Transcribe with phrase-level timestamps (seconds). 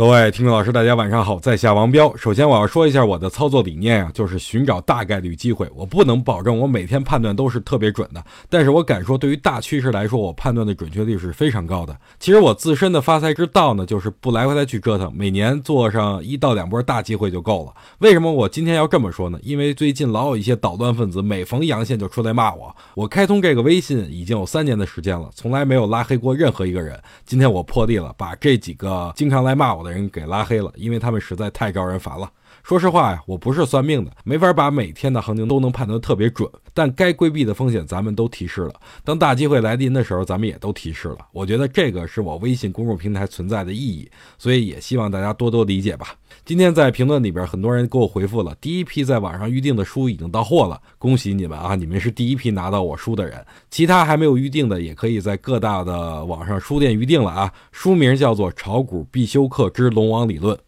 [0.00, 2.16] 各位听众老师，大家晚上好，在下王彪。
[2.16, 5.70] 首先我要说一下我的操作理念啊，就是寻找大概率机会。
[5.74, 11.94] 我不能保证我每天判断都是特别准的，但是我敢说，对于大趋势来说，我判断的准确率是非常高的。
[12.18, 17.74] 其实我自身的发财之道呢，就是不来回来去折腾，每年做上一到两波大机会就够了。
[17.98, 19.38] 为什么我今天要这么说呢？
[19.42, 22.74] 因为最近老有一些捣乱分子，每逢阳线就出来骂我。
[22.94, 26.98] 我开通这个微信已经有三年的时间了，从来没有拉黑过任何一个人。
[27.26, 29.89] 今天我破例了，把这几个经常来骂我的。
[29.90, 32.30] 人给拉黑了，因为他们实在太招人烦了。
[32.62, 36.48] 说实话呀，我不是算命的，没法把每天的行情都能判断特别准。
[36.74, 41.18] 但该规避的风险咱们都提示了，当大机会来临的时候，咱们也都提示了。
[41.32, 46.14] 我觉得这个是我微信公众平台存在的意义，所以也希望大家多多理解吧。
[46.44, 51.74] 今天在评论里边，很多人给我回复了，第一批在网上预定的书已经到货了，恭喜你们啊！
[51.74, 57.52] 你们是第一批拿到我书的人，其他还没有预定的，也可以在各大的网上书店预定了啊。
[57.72, 60.56] 书名叫做《炒股必修课之龙王理论》。